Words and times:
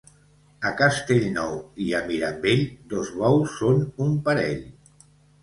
A 0.69 0.69
Castellnou 0.77 1.53
i 1.87 1.89
a 1.99 1.99
Mirambell, 2.07 2.65
dos 2.95 3.13
bous 3.21 3.55
són 3.61 3.87
un 4.09 4.19
parell. 4.27 4.67